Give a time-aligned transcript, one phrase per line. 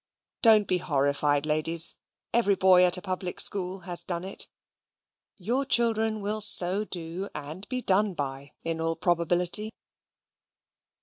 [0.41, 1.95] Don't be horrified, ladies,
[2.33, 4.47] every boy at a public school has done it.
[5.37, 9.69] Your children will so do and be done by, in all probability.